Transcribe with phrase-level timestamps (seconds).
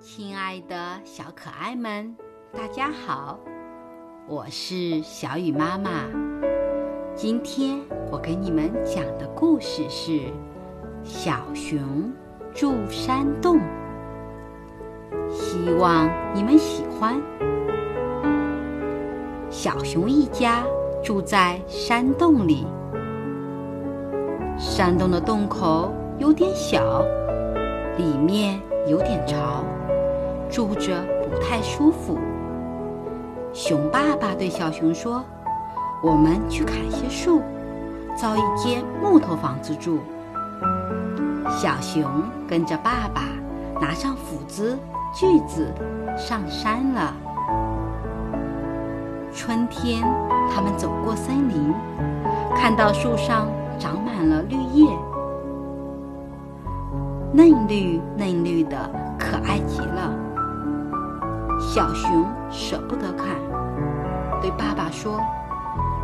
[0.00, 2.16] 亲爱的小可爱们，
[2.52, 3.38] 大家好，
[4.26, 6.06] 我是小雨妈妈。
[7.14, 10.10] 今天我给你们讲的故事是
[11.04, 12.12] 《小熊
[12.52, 13.58] 住山洞》，
[15.30, 17.22] 希望你们喜欢。
[19.48, 20.64] 小熊一家
[21.04, 22.66] 住在山洞里，
[24.58, 27.00] 山洞的洞口有点小，
[27.96, 29.64] 里面有点潮。
[30.50, 32.18] 住着不太舒服。
[33.52, 35.24] 熊爸爸对小熊说
[36.02, 37.40] ：“我们去砍些树，
[38.16, 39.98] 造一间木头房子住。”
[41.50, 42.04] 小熊
[42.48, 43.22] 跟着爸爸，
[43.80, 44.78] 拿上斧子、
[45.14, 45.72] 锯子，
[46.16, 47.14] 上山了。
[49.32, 50.02] 春天，
[50.50, 51.72] 他们走过森林，
[52.56, 54.88] 看到树上长满了绿叶，
[57.32, 58.76] 嫩绿嫩绿的，
[59.18, 59.93] 可爱极了。
[61.74, 63.26] 小熊舍不得看，
[64.40, 65.20] 对爸爸说：“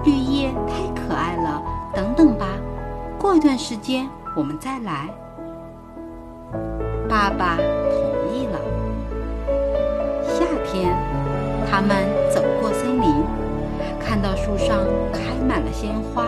[0.03, 1.63] 绿叶太可爱了，
[1.95, 2.45] 等等吧，
[3.17, 5.09] 过一段时间我们再来。”
[7.09, 8.59] 爸爸同意了。
[10.27, 10.93] 夏天，
[11.71, 13.23] 他们走过森林，
[14.05, 14.81] 看到树上
[15.13, 16.27] 开满了鲜花，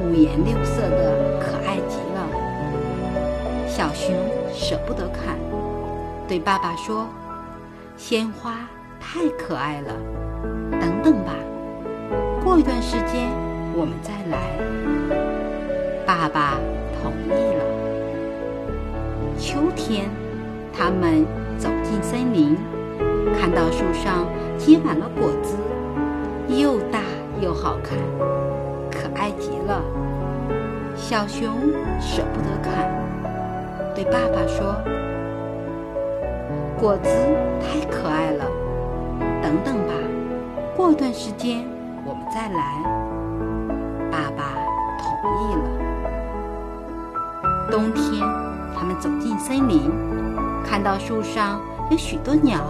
[0.00, 3.68] 五颜六色的，可爱极了。
[3.68, 4.16] 小熊
[4.54, 5.36] 舍不得看，
[6.26, 7.06] 对爸爸说。
[7.96, 8.68] 鲜花
[9.00, 9.92] 太可爱了，
[10.70, 11.32] 等等吧，
[12.44, 13.30] 过一段时间
[13.74, 14.36] 我们再来。
[16.06, 16.58] 爸爸
[17.02, 17.64] 同意了。
[19.38, 20.10] 秋天，
[20.72, 21.24] 他们
[21.58, 22.56] 走进森林，
[23.40, 24.26] 看到树上
[24.58, 25.56] 结满了果子，
[26.48, 27.00] 又大
[27.40, 27.98] 又好看，
[28.90, 29.82] 可爱极了。
[30.94, 31.48] 小熊
[31.98, 32.88] 舍不得看，
[33.94, 34.76] 对爸爸说。
[36.78, 37.08] 果子
[37.58, 38.44] 太可爱了，
[39.42, 39.94] 等等吧，
[40.76, 41.64] 过段时间
[42.04, 42.82] 我们再来。
[44.10, 44.52] 爸爸
[44.98, 45.08] 同
[45.40, 45.62] 意了。
[47.70, 48.20] 冬天，
[48.76, 49.90] 他们走进森林，
[50.66, 51.58] 看到树上
[51.90, 52.60] 有许多鸟，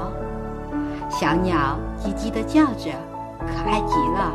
[1.10, 2.92] 小鸟叽叽地叫着，
[3.40, 4.32] 可爱极了。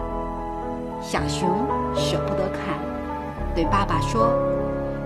[1.01, 1.49] 小熊
[1.95, 2.77] 舍不得砍，
[3.55, 4.33] 对爸爸说：“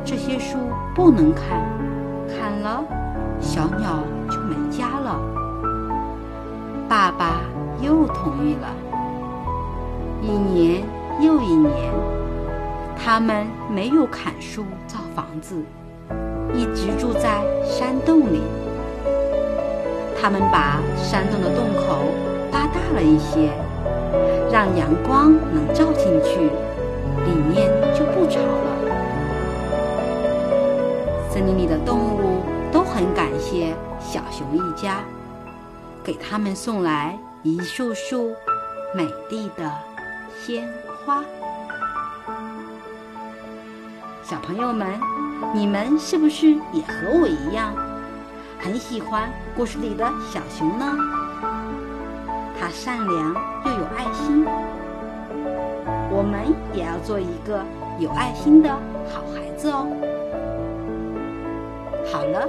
[0.04, 0.58] 这些树
[0.96, 1.62] 不能砍，
[2.28, 2.84] 砍了。”
[3.40, 4.00] 小鸟
[4.70, 5.20] 家了。
[6.88, 7.42] 爸爸
[7.82, 8.68] 又同意了。
[10.22, 10.84] 一年
[11.20, 11.94] 又一年，
[12.96, 15.64] 他们没有砍树造房子，
[16.54, 18.42] 一直住在山洞里。
[20.22, 22.06] 他们把山洞的洞口
[22.52, 23.50] 扒大了一些，
[24.52, 26.40] 让阳光能照进去，
[27.26, 28.70] 里面就不吵了。
[31.30, 32.42] 森林里的动物。
[32.72, 33.74] 都很感谢
[34.06, 35.00] 小熊一家，
[36.04, 38.36] 给他们送来一束束
[38.94, 39.70] 美丽的
[40.40, 40.70] 鲜
[41.04, 41.24] 花。
[44.24, 44.88] 小朋友们，
[45.54, 47.74] 你们是不是也和我一样，
[48.60, 50.86] 很喜欢故事里的小熊呢？
[52.60, 53.36] 它善良
[53.66, 54.46] 又有爱心，
[56.12, 57.66] 我们也要做一个
[58.00, 58.70] 有爱心的
[59.12, 59.88] 好孩子哦。
[62.14, 62.48] 好了，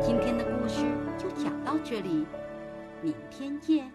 [0.00, 0.84] 今天的故事
[1.18, 2.24] 就讲到这里，
[3.02, 3.90] 明天见。